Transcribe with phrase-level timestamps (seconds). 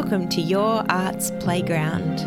[0.00, 2.18] Welcome to Your Arts Playground.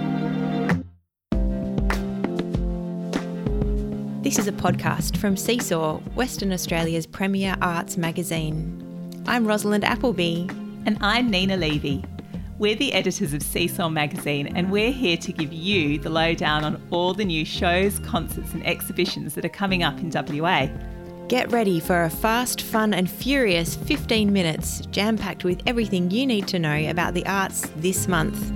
[4.22, 9.24] This is a podcast from Seesaw, Western Australia's premier arts magazine.
[9.26, 10.50] I'm Rosalind Appleby.
[10.86, 12.04] And I'm Nina Levy.
[12.60, 16.86] We're the editors of Seesaw magazine, and we're here to give you the lowdown on
[16.92, 20.68] all the new shows, concerts, and exhibitions that are coming up in WA.
[21.28, 26.26] Get ready for a fast, fun, and furious 15 minutes, jam packed with everything you
[26.28, 28.52] need to know about the arts this month.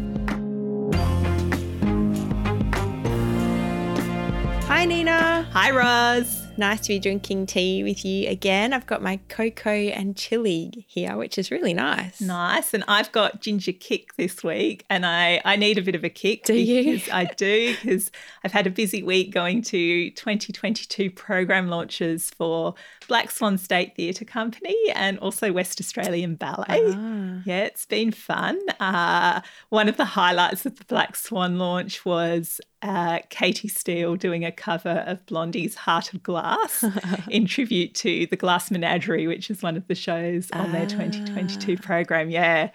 [4.67, 5.47] Hi, Nina.
[5.51, 6.44] Hi, Roz.
[6.57, 8.71] Nice to be drinking tea with you again.
[8.71, 12.21] I've got my cocoa and chili here, which is really nice.
[12.21, 12.73] Nice.
[12.73, 16.09] And I've got ginger kick this week, and I, I need a bit of a
[16.09, 16.45] kick.
[16.45, 17.01] Do you?
[17.11, 18.09] I do, because
[18.43, 22.75] I've had a busy week going to 2022 program launches for
[23.07, 26.65] Black Swan State Theatre Company and also West Australian Ballet.
[26.69, 27.41] Ah.
[27.45, 28.59] Yeah, it's been fun.
[28.79, 34.45] Uh, one of the highlights of the Black Swan launch was uh, Katie Steele doing
[34.45, 36.85] a cover of Blondie's Heart of Glass
[37.29, 41.77] in tribute to the Glass Menagerie, which is one of the shows on their 2022
[41.77, 42.29] program.
[42.29, 42.69] Yeah,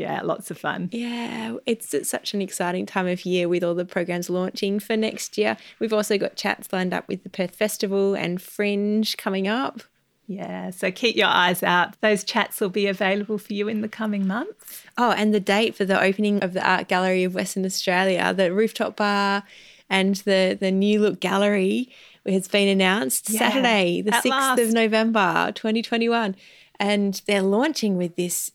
[0.00, 0.88] yeah, lots of fun.
[0.92, 4.96] Yeah, it's it's such an exciting time of year with all the programs launching for
[4.96, 5.58] next year.
[5.78, 9.82] We've also got chats lined up with the Perth Festival and Fringe coming up.
[10.26, 12.00] Yeah, so keep your eyes out.
[12.00, 14.84] Those chats will be available for you in the coming months.
[14.96, 18.54] Oh, and the date for the opening of the Art Gallery of Western Australia, the
[18.54, 19.42] rooftop bar
[19.90, 21.90] and the, the new look gallery
[22.24, 24.60] has been announced Yeah, Saturday, the 6th last.
[24.60, 26.36] of November, 2021.
[26.78, 28.52] And they're launching with this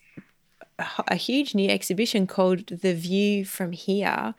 [1.07, 4.35] a huge new exhibition called The View from Here.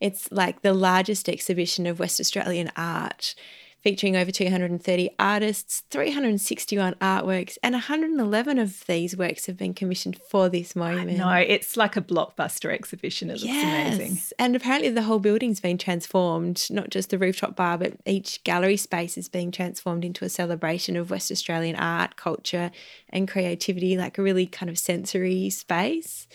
[0.00, 3.34] It's like the largest exhibition of West Australian art,
[3.82, 10.48] featuring over 230 artists, 361 artworks, and 111 of these works have been commissioned for
[10.48, 11.16] this moment.
[11.16, 13.30] No, it's like a blockbuster exhibition.
[13.30, 14.18] It looks amazing.
[14.38, 18.76] And apparently the whole building's been transformed, not just the rooftop bar, but each gallery
[18.76, 22.70] space is being transformed into a celebration of West Australian art, culture,
[23.08, 26.28] and creativity, like a really kind of sensory space,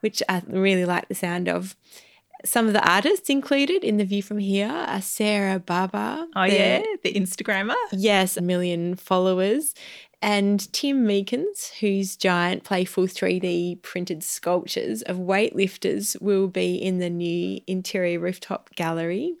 [0.00, 1.76] which I really like the sound of.
[2.46, 6.26] Some of the artists included in the view from here are Sarah Baba.
[6.36, 7.74] Oh, the- yeah, the Instagrammer.
[7.92, 9.74] Yes, a million followers.
[10.22, 17.10] And Tim Meekins, whose giant, playful 3D printed sculptures of weightlifters will be in the
[17.10, 19.34] new interior rooftop gallery.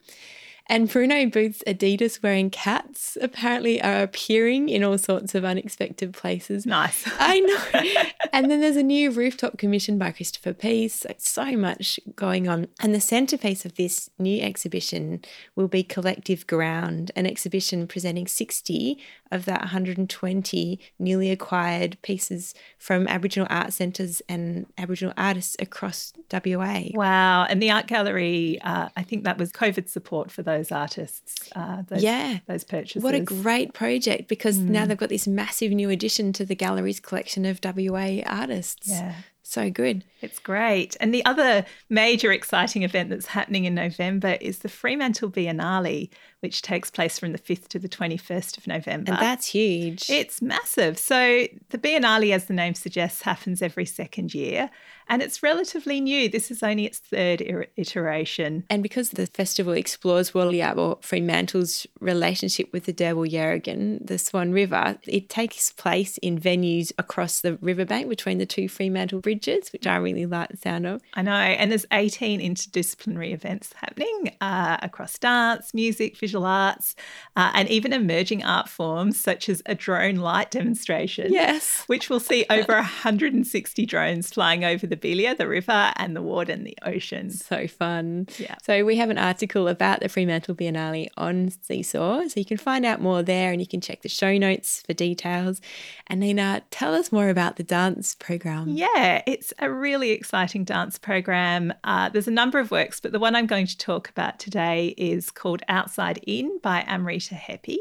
[0.68, 6.66] And Bruno Booth's Adidas wearing cats apparently are appearing in all sorts of unexpected places.
[6.66, 7.04] Nice.
[7.18, 8.02] I know.
[8.32, 11.06] and then there's a new rooftop commission by Christopher Pease.
[11.18, 12.68] So much going on.
[12.80, 15.22] And the centerpiece of this new exhibition
[15.54, 18.98] will be Collective Ground, an exhibition presenting 60
[19.30, 26.84] of the 120 newly acquired pieces from Aboriginal art centres and Aboriginal artists across WA.
[26.94, 27.44] Wow.
[27.44, 31.50] And the art gallery, uh, I think that was COVID support for those artists.
[31.54, 32.38] Uh, those, Yeah.
[32.46, 33.02] Those purchases.
[33.02, 37.00] What a great project because now they've got this massive new addition to the gallery's
[37.00, 38.88] collection of WA artists.
[38.88, 39.14] Yeah.
[39.48, 40.02] So good.
[40.22, 40.96] It's great.
[40.98, 46.08] And the other major exciting event that's happening in November is the Fremantle Biennale,
[46.40, 49.12] which takes place from the 5th to the 21st of November.
[49.12, 50.10] And that's huge.
[50.10, 50.98] It's massive.
[50.98, 54.68] So the Biennale, as the name suggests, happens every second year,
[55.08, 56.28] and it's relatively new.
[56.28, 57.40] This is only its third
[57.76, 58.64] iteration.
[58.70, 64.52] and because the festival explores Walyalup or Fremantle's relationship with the Derbarl Yerrigan, the Swan
[64.52, 69.86] River, it takes place in venues across the riverbank between the two Fremantle bridges, which
[69.86, 71.02] I really like the sound of.
[71.14, 76.96] I know, and there's 18 interdisciplinary events happening uh, across dance, music, visual arts,
[77.36, 81.32] uh, and even emerging art forms such as a drone light demonstration.
[81.32, 81.84] Yes.
[81.86, 86.48] Which will see over 160 drones flying over the Bilya, the river, and the Ward
[86.48, 87.30] and the ocean.
[87.30, 88.28] So fun.
[88.38, 88.56] Yeah.
[88.62, 92.28] So we have an article about the Fremantle Biennale on Seesaw.
[92.28, 94.92] So you can find out more there and you can check the show notes for
[94.92, 95.60] details.
[96.06, 98.68] And Nina, tell us more about the dance program.
[98.68, 101.72] Yeah, it's a really exciting dance program.
[101.84, 104.94] Uh, there's a number of works, but the one I'm going to talk about today
[104.96, 107.78] is called Outside In by Amrita Hepi,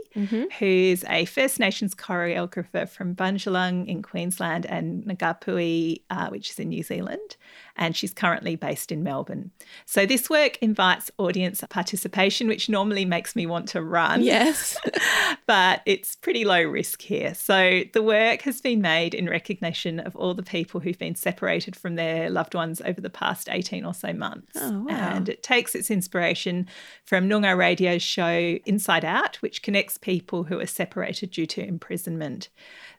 [0.59, 6.69] who's a First Nations choreographer from Bundjalung in Queensland and Ngapuhi, uh, which is in
[6.69, 7.04] New Zealand.
[7.05, 7.37] Zealand
[7.77, 9.51] and she's currently based in Melbourne.
[9.85, 14.77] So this work invites audience participation, which normally makes me want to run Yes.
[15.45, 17.33] but it's pretty low risk here.
[17.33, 21.75] So the work has been made in recognition of all the people who've been separated
[21.75, 24.53] from their loved ones over the past 18 or so months.
[24.55, 25.15] Oh, wow.
[25.15, 26.67] And it takes its inspiration
[27.03, 32.49] from Noongar Radio's show Inside Out, which connects people who are separated due to imprisonment.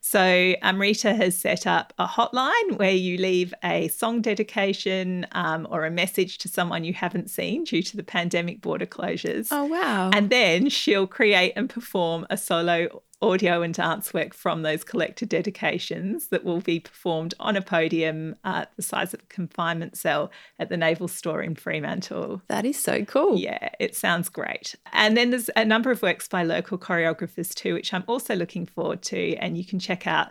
[0.00, 4.22] So, Amrita has set up a hotline where you leave a song
[4.66, 8.86] dedication um, or a message to someone you haven't seen due to the pandemic border
[8.86, 9.48] closures.
[9.50, 10.10] Oh, wow.
[10.12, 15.28] And then she'll create and perform a solo audio and dance work from those collected
[15.28, 20.30] dedications that will be performed on a podium uh, the size of a confinement cell
[20.58, 22.42] at the Naval Store in Fremantle.
[22.48, 23.38] That is so cool.
[23.38, 24.74] Yeah, it sounds great.
[24.92, 28.66] And then there's a number of works by local choreographers too, which I'm also looking
[28.66, 29.36] forward to.
[29.36, 30.28] And you can check out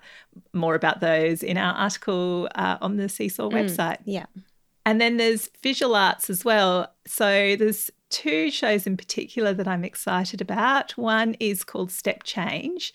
[0.53, 3.97] more about those in our article uh, on the Seesaw mm, website.
[4.05, 4.25] Yeah.
[4.85, 6.93] And then there's visual arts as well.
[7.07, 10.97] So there's two shows in particular that I'm excited about.
[10.97, 12.93] One is called Step Change,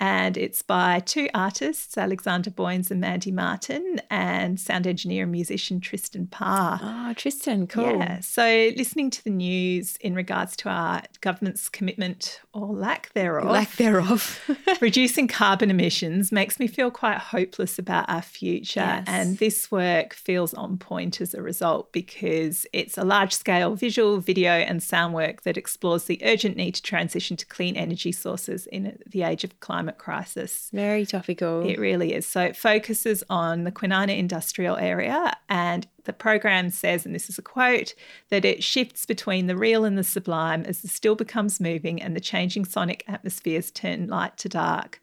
[0.00, 5.78] and it's by two artists, Alexander Boynes and Mandy Martin, and sound engineer and musician
[5.78, 6.80] Tristan Parr.
[6.82, 7.98] Oh, Tristan, cool.
[7.98, 8.20] Yeah.
[8.20, 13.76] So, listening to the news in regards to our government's commitment or lack thereof, lack
[13.76, 14.40] thereof,
[14.80, 18.80] reducing carbon emissions makes me feel quite hopeless about our future.
[18.80, 19.04] Yes.
[19.06, 24.18] And this work feels on point as a result because it's a large scale visual,
[24.18, 28.66] video, and sound work that explores the urgent need to transition to clean energy sources
[28.68, 30.70] in the age of climate climate crisis.
[30.72, 31.68] Very topical.
[31.68, 32.26] It really is.
[32.26, 37.38] So it focuses on the Kwinana industrial area and the program says, and this is
[37.38, 37.94] a quote,
[38.30, 42.16] that it shifts between the real and the sublime as the still becomes moving and
[42.16, 45.00] the changing sonic atmospheres turn light to dark.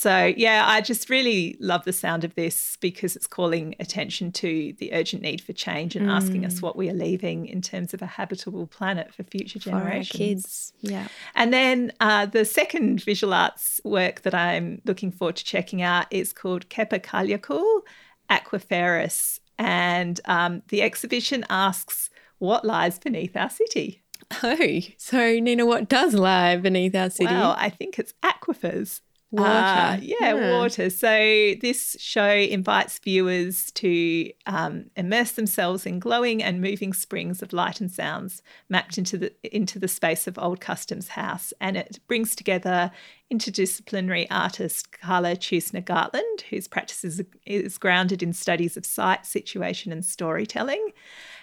[0.00, 4.74] So, yeah, I just really love the sound of this because it's calling attention to
[4.78, 6.10] the urgent need for change and mm.
[6.10, 6.62] asking us mm.
[6.62, 10.08] what we are leaving in terms of a habitable planet for future generations.
[10.08, 11.08] For our kids, yeah.
[11.34, 16.06] And then uh, the second visual arts work that I'm looking forward to checking out
[16.10, 17.82] is called Kepa Kalyakul
[18.30, 19.38] Aquiferous.
[19.58, 22.08] And um, the exhibition asks
[22.38, 24.02] what lies beneath our city.
[24.42, 27.26] Oh, so Nina, what does lie beneath our city?
[27.26, 29.02] Well, I think it's aquifers.
[29.32, 29.48] Water.
[29.48, 30.90] Uh, yeah, yeah, water.
[30.90, 37.52] So this show invites viewers to um, immerse themselves in glowing and moving springs of
[37.52, 42.00] light and sounds mapped into the into the space of Old Customs House, and it
[42.08, 42.90] brings together
[43.32, 49.92] interdisciplinary artist Carla Chusner Gartland, whose practice is, is grounded in studies of sight, situation,
[49.92, 50.90] and storytelling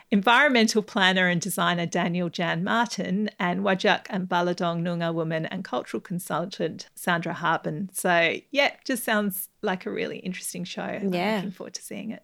[0.09, 6.01] environmental planner and designer Daniel Jan Martin, and Whadjuk and Baladong Noongar woman and cultural
[6.01, 7.89] consultant Sandra Harbin.
[7.93, 10.99] So, yeah, just sounds like a really interesting show.
[11.11, 11.29] Yeah.
[11.29, 12.23] I'm looking forward to seeing it.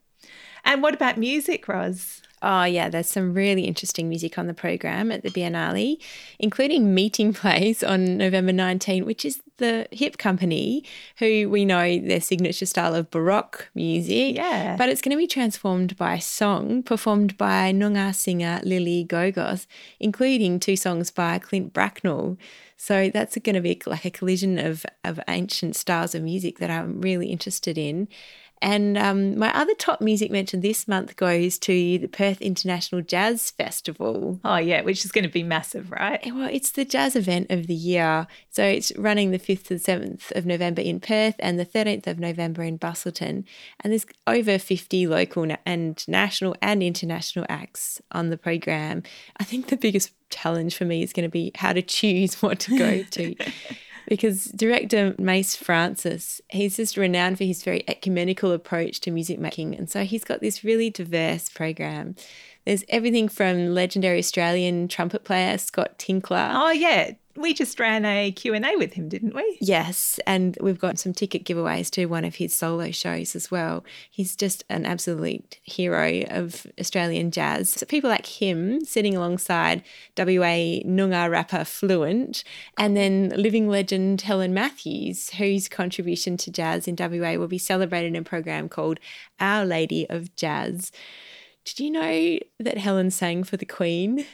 [0.63, 2.21] And what about music, Roz?
[2.43, 5.97] Oh, yeah, there's some really interesting music on the program at the Biennale,
[6.39, 10.83] including Meeting Place on November 19, which is the Hip Company,
[11.19, 14.35] who we know their signature style of Baroque music.
[14.35, 14.75] Yeah.
[14.75, 19.65] But it's going to be transformed by song performed by Noongar singer Lily Gogos,
[20.01, 22.37] including two songs by Clint Bracknell.
[22.75, 26.69] So that's going to be like a collision of, of ancient styles of music that
[26.69, 28.09] I'm really interested in.
[28.63, 33.51] And um, my other top music mention this month goes to the Perth International Jazz
[33.51, 34.39] Festival.
[34.45, 36.21] Oh, yeah, which is going to be massive, right?
[36.33, 38.25] Well, it's the jazz event of the year.
[38.51, 42.07] So it's running the 5th to the 7th of November in Perth and the 13th
[42.07, 43.43] of November in Busselton.
[43.81, 49.03] And there's over 50 local and national and international acts on the program.
[49.35, 52.61] I think the biggest challenge for me is going to be how to choose what
[52.61, 53.35] to go to.
[54.07, 59.75] because director Mace Francis, he's just renowned for his very ecumenical approach to music making.
[59.75, 62.15] And so he's got this really diverse program.
[62.65, 66.51] There's everything from legendary Australian trumpet player Scott Tinkler.
[66.53, 69.57] Oh, yeah we just ran a Q&A with him, didn't we?
[69.59, 73.83] Yes, and we've got some ticket giveaways to one of his solo shows as well.
[74.11, 77.69] He's just an absolute hero of Australian jazz.
[77.69, 79.83] So people like him sitting alongside
[80.17, 82.43] WA Noongar rapper Fluent
[82.77, 88.07] and then living legend Helen Matthews, whose contribution to jazz in WA will be celebrated
[88.07, 88.99] in a program called
[89.39, 90.91] Our Lady of Jazz.
[91.65, 94.25] Did you know that Helen sang for the Queen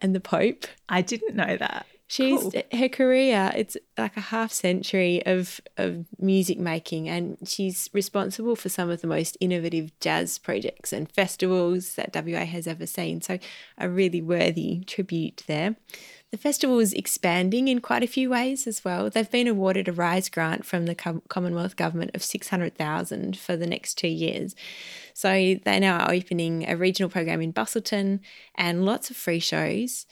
[0.00, 0.66] and the Pope?
[0.88, 1.86] I didn't know that.
[2.08, 2.52] She's cool.
[2.72, 3.52] her career.
[3.56, 9.00] It's like a half century of of music making, and she's responsible for some of
[9.00, 13.22] the most innovative jazz projects and festivals that WA has ever seen.
[13.22, 13.38] So,
[13.76, 15.76] a really worthy tribute there.
[16.30, 19.08] The festival is expanding in quite a few ways as well.
[19.08, 23.94] They've been awarded a RISE grant from the Commonwealth Government of 600,000 for the next
[23.94, 24.54] two years.
[25.14, 28.20] So they now are opening a regional program in Busselton
[28.56, 30.06] and lots of free shows.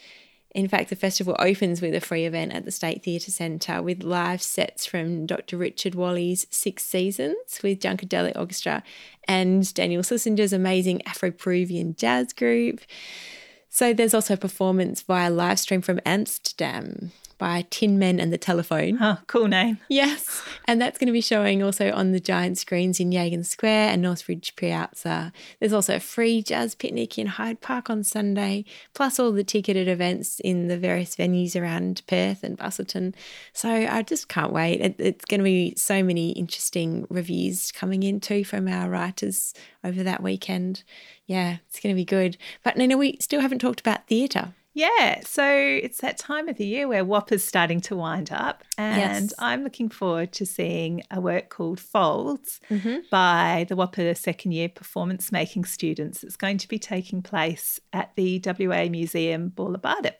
[0.55, 4.03] In fact, the festival opens with a free event at the State Theatre Centre with
[4.03, 5.57] live sets from Dr.
[5.57, 8.81] Richard Walley's Six Seasons with Junkadelic Orchestra
[9.27, 12.79] and Daniel Schlesinger's amazing Afro Peruvian jazz group.
[13.67, 18.37] So there's also a performance via live stream from Amsterdam by Tin Men and the
[18.37, 18.97] Telephone.
[19.01, 19.79] Oh, cool name.
[19.89, 20.41] Yes.
[20.65, 24.03] And that's going to be showing also on the giant screens in Yagan Square and
[24.03, 25.09] Northbridge Piazza.
[25.09, 29.43] Uh, there's also a free jazz picnic in Hyde Park on Sunday, plus all the
[29.43, 33.13] ticketed events in the various venues around Perth and Busselton.
[33.53, 34.81] So I just can't wait.
[34.81, 39.53] It, it's going to be so many interesting reviews coming in too from our writers
[39.83, 40.83] over that weekend.
[41.25, 42.37] Yeah, it's going to be good.
[42.63, 44.53] But Nina, we still haven't talked about theatre.
[44.77, 48.97] Yeah, so it's that time of the year where WAAPA's starting to wind up, and
[49.23, 49.33] Yes.
[49.39, 52.97] I'm looking forward to seeing a work called Folds Mm-hmm.
[53.09, 56.25] by the WAAPA second year performance making students.
[56.25, 60.19] It's going to be taking place at the WA Museum Boola Bardip.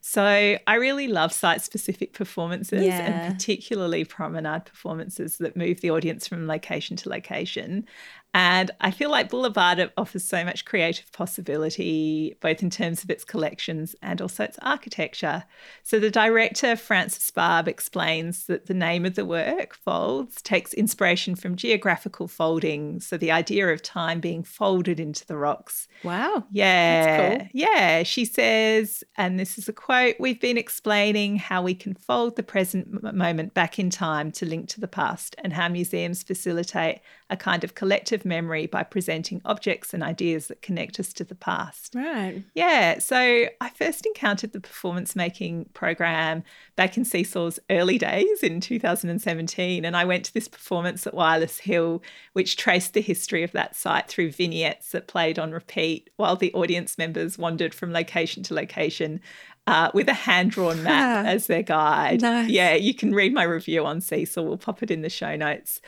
[0.00, 3.00] So I really love site specific performances Yeah.
[3.00, 7.86] and particularly promenade performances that move the audience from location to location.
[8.32, 13.10] And I feel like Boola Bardip offers so much creative possibility, both in terms of
[13.10, 15.42] its collections and also its architecture.
[15.82, 21.34] So the director, Francis Barb, explains that the name of the work, Folds, takes inspiration
[21.34, 23.00] from geographical folding.
[23.00, 25.88] So the idea of time being folded into the rocks.
[26.04, 26.44] Wow.
[26.52, 27.36] Yeah.
[27.38, 27.48] cool.
[27.52, 28.04] Yeah.
[28.04, 29.89] She says, and this is a quote
[30.20, 34.68] We've been explaining how we can fold the present moment back in time to link
[34.70, 39.92] to the past and how museums facilitate a kind of collective memory by presenting objects
[39.92, 41.94] and ideas that connect us to the past.
[41.94, 42.42] Right.
[42.54, 46.44] Yeah, so I first encountered the performance making program
[46.76, 49.84] back in Seesaw's early days in 2017.
[49.84, 53.76] And I went to this performance at Wireless Hill, which traced the history of that
[53.76, 58.54] site through vignettes that played on repeat while the audience members wandered from location to
[58.54, 59.20] location.
[59.66, 62.22] Uh, with a hand drawn map as their guide.
[62.22, 62.50] nice.
[62.50, 64.42] Yeah, you can read my review on Seesaw.
[64.42, 65.80] We'll pop it in the show notes.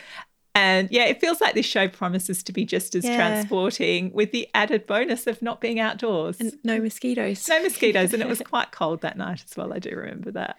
[0.55, 3.17] And yeah, it feels like this show promises to be just as Yeah.
[3.17, 6.39] transporting with the added bonus of not being outdoors.
[6.39, 7.49] And no mosquitoes.
[7.49, 9.73] no mosquitoes, and it was quite cold that night as well.
[9.73, 10.59] I do remember that.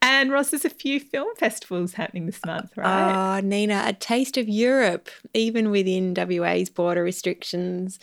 [0.00, 3.38] and Roz, there's a few film festivals happening this month, right?
[3.38, 7.98] Oh, Nina, a taste of Europe, even within WA's border restrictions.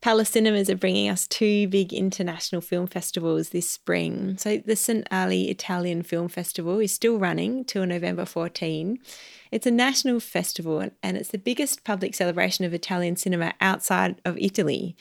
[0.00, 4.36] Palace Cinemas are bringing us two big international film festivals this spring.
[4.38, 5.06] So, the St.
[5.10, 8.98] Ali Italian Film Festival is still running till November 14.
[9.50, 14.38] It's a national festival and it's the biggest public celebration of Italian cinema outside of
[14.38, 14.96] Italy.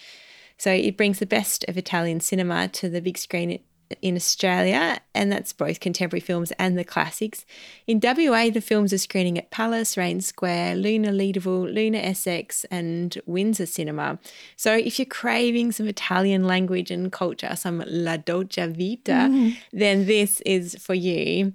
[0.57, 3.59] So, it brings the best of Italian cinema to the big screen
[4.01, 7.45] in Australia, and that's both contemporary films and the classics.
[7.87, 13.17] In WA, the films are screening at Palace, Raine Square, Luna Leederville, Luna Essex, and
[13.25, 14.19] Windsor Cinema.
[14.55, 19.55] So if you're craving some Italian language and culture, some La Dolce Vita, mm.
[19.71, 21.53] then this is for you.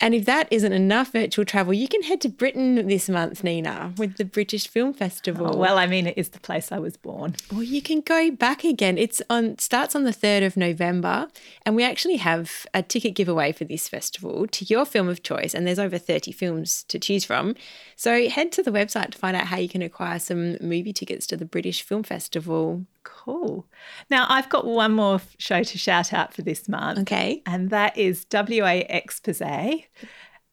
[0.00, 3.94] And if that isn't enough virtual travel, you can head to Britain this month, Nina,
[3.96, 5.54] with the British Film Festival.
[5.54, 7.36] Oh, well, I mean, it is the place I was born.
[7.50, 8.98] Well, you can go back again.
[8.98, 11.28] It's on starts on the 3rd of November
[11.64, 15.54] and we actually have a ticket giveaway for this festival to your film of choice
[15.54, 17.54] and there's over 30 films to choose from.
[17.96, 21.26] So head to the website to find out how you can acquire some movie tickets
[21.28, 22.84] to the British Film Festival.
[23.06, 23.66] Cool.
[24.10, 26.98] Now, I've got one more show to shout out for this month.
[27.00, 27.42] Okay.
[27.46, 29.40] and that is WA Expose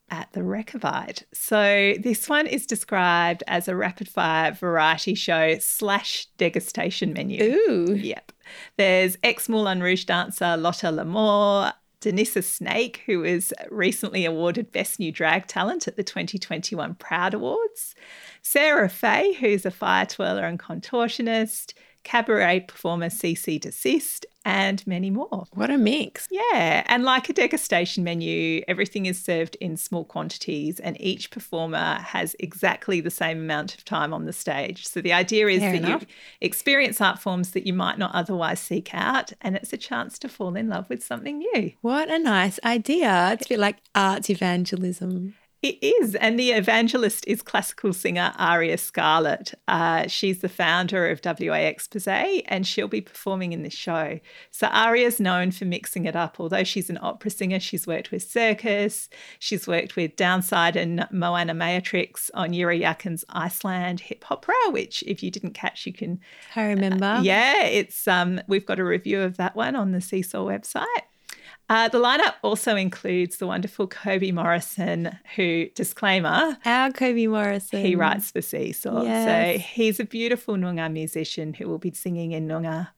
[0.10, 1.24] at the Rechabite.
[1.34, 7.44] So this one is described as a rapid fire variety show slash degustation menu.
[7.44, 7.96] Ooh.
[7.96, 8.32] Yep.
[8.78, 15.12] There's ex Moulin Rouge dancer Lotta Lamour, Denissa Snake, who was recently awarded Best New
[15.12, 17.96] Drag Talent at the 2021 Proud Awards,
[18.44, 25.46] Sarah Fay, who's a fire twirler and contortionist, cabaret performer CC Desist, and many more.
[25.54, 26.28] What a mix.
[26.30, 31.96] Yeah, and like a degustation menu, everything is served in small quantities, and each performer
[32.02, 34.86] has exactly the same amount of time on the stage.
[34.86, 36.02] So the idea is Fair that enough.
[36.02, 36.08] you
[36.42, 40.30] experience art forms that you might not otherwise seek out, and it's a chance to
[40.30, 41.72] fall in love with something new.
[41.82, 43.32] What a nice idea.
[43.34, 45.36] It's a bit like arts evangelism.
[45.64, 46.14] It is.
[46.16, 49.54] And the evangelist is classical singer Aria Scarlett.
[49.70, 54.20] Uh, she's the founder of WA Expose and she'll be performing in this show.
[54.52, 56.38] So Aria's known for mixing it up.
[56.38, 59.08] Although she's an opera singer, she's worked with Circus,
[59.40, 65.24] she's worked with Downside and Moana Matrix on Yirra Yaakin's Iceland hip opera, which if
[65.24, 66.20] you didn't catch, you can
[66.58, 67.20] I remember.
[67.22, 70.84] yeah, it's um we've got a review of that one on the Seesaw website.
[71.70, 77.80] Uh, the lineup also includes the wonderful Kobi Morrison, who, disclaimer, Our Kobi Morrison.
[77.84, 79.04] he writes for Seesaw.
[79.04, 82.90] So he's a beautiful Noongar musician who will be singing in Noongar.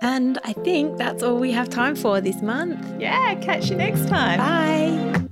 [0.00, 3.00] And I think that's all we have time for this month.
[3.00, 4.38] Yeah, catch you next time.
[4.38, 5.28] Bye.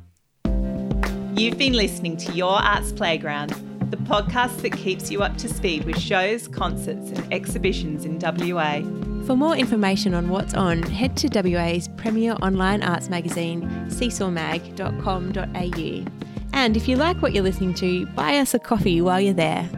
[1.35, 3.51] You've been listening to Your Arts Playground,
[3.91, 8.81] the podcast that keeps you up to speed with shows, concerts, and exhibitions in WA.
[9.27, 16.11] For more information on what's on, head to WA's premier online arts magazine, seesawmag.com.au.
[16.53, 19.69] And if you like what you're listening to, buy us a coffee while you're there.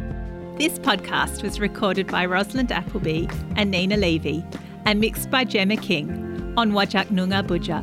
[0.56, 4.42] This podcast was recorded by Rosalind Appleby and Nina Levy
[4.86, 7.82] and mixed by Gemma King on Whadjuk Noongar Boodja.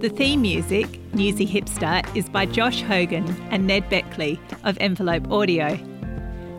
[0.00, 5.78] The theme music, Newsy Hipster, is by Josh Hogan and Ned Beckley of Envelope Audio.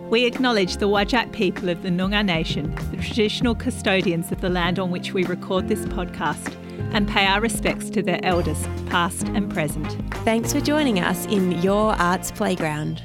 [0.09, 4.77] We acknowledge the Whadjuk people of the Noongar Nation, the traditional custodians of the land
[4.77, 6.55] on which we record this podcast,
[6.93, 9.91] and pay our respects to their elders, past and present.
[10.23, 13.01] Thanks for joining us in Your Arts Playground.